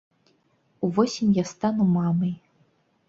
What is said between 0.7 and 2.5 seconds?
Увосень я стану мамай!